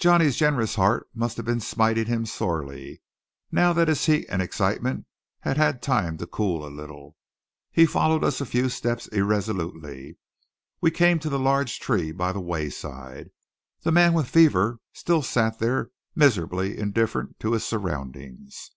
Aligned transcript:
Johnny's 0.00 0.34
generous 0.34 0.74
heart 0.74 1.08
must 1.14 1.36
have 1.36 1.46
been 1.46 1.60
smiting 1.60 2.06
him 2.06 2.26
sorely, 2.26 3.00
now 3.52 3.72
that 3.72 3.86
his 3.86 4.06
heat 4.06 4.26
and 4.28 4.42
excitement 4.42 5.06
had 5.42 5.56
had 5.56 5.80
time 5.80 6.18
to 6.18 6.26
cool 6.26 6.66
a 6.66 6.68
little. 6.68 7.14
He 7.70 7.86
followed 7.86 8.24
us 8.24 8.40
a 8.40 8.44
few 8.44 8.68
steps 8.68 9.06
irresolutely. 9.06 10.18
We 10.80 10.90
came 10.90 11.20
to 11.20 11.28
the 11.28 11.38
large 11.38 11.78
tree 11.78 12.10
by 12.10 12.32
the 12.32 12.40
wayside. 12.40 13.30
The 13.82 13.92
man 13.92 14.14
with 14.14 14.26
the 14.26 14.32
fever 14.32 14.80
still 14.92 15.22
sat 15.22 15.60
there 15.60 15.92
miserably 16.16 16.76
indifferent 16.76 17.38
to 17.38 17.52
his 17.52 17.62
surroundings. 17.64 18.72